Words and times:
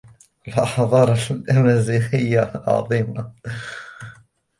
الحضارة 0.47 1.17
الامازيغية 1.31 2.37
عظيمة. 2.55 3.33